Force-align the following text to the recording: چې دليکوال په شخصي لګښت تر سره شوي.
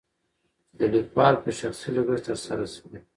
چې 0.71 0.85
دليکوال 0.91 1.35
په 1.43 1.49
شخصي 1.59 1.89
لګښت 1.95 2.23
تر 2.27 2.37
سره 2.45 2.65
شوي. 2.75 2.99